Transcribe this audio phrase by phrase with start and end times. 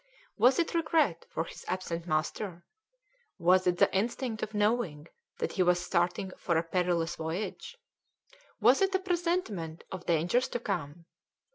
[0.35, 2.65] Was it regret for his absent master?
[3.37, 5.05] Was it the instinct of knowing
[5.37, 7.77] that he was starting for a perilous voyage?
[8.59, 11.05] Was it a presentiment of dangers to come?